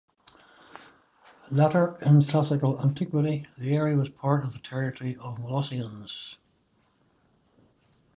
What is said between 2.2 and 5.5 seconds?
classical antiquity, the area was part of the territory of the